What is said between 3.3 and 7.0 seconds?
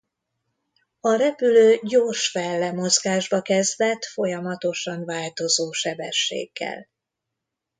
kezdett folyamatosan változó sebességgel.